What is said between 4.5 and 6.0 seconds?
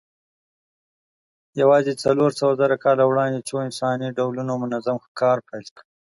منظم ښکار پیل کړ.